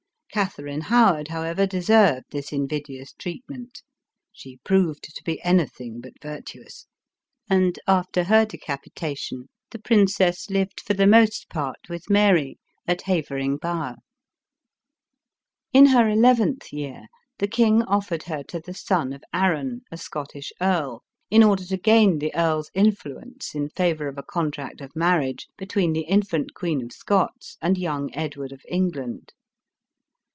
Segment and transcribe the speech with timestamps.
[0.33, 3.83] Katherine Howard, however, deserved this invidious treatment;
[4.31, 6.87] she proved to be anything but virtuous;
[7.49, 13.57] and, after her decapitation, the princess lived for the most part with Mary, at Havering
[13.57, 13.97] Bower.
[15.73, 17.07] In her eleventh year,
[17.39, 21.75] the king offered her to the son of Arran, a Scottish earl, in order to
[21.75, 26.53] gain the earl's in fluence in favor of a contract of marriage between the infant
[26.53, 29.33] Queen of Scots and young Edward of England.